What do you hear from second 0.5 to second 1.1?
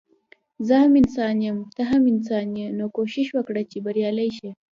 زه هم